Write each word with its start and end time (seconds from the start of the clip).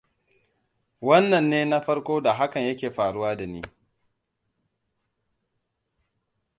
Wannan 1.01 1.49
ne 1.51 1.65
na 1.65 1.81
farko 1.81 2.21
da 2.21 2.33
hakan 2.33 2.61
yake 2.63 2.91
faruwa 2.91 3.35
da 3.37 3.45
ni. 3.45 3.61